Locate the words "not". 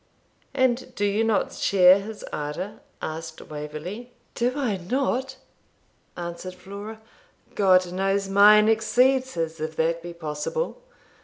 1.23-1.53, 4.77-5.35